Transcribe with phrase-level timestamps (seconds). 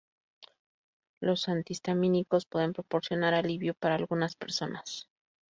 [1.19, 5.07] Los antihistamínicos pueden proporcionar alivio para algunas personas.